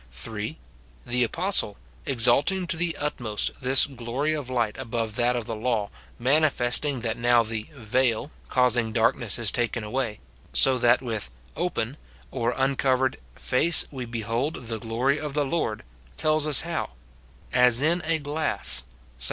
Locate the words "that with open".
10.79-11.97